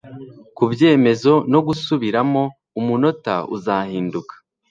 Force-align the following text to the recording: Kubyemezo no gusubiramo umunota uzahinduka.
Kubyemezo 0.57 1.33
no 1.51 1.59
gusubiramo 1.67 2.43
umunota 2.79 3.35
uzahinduka. 3.55 4.33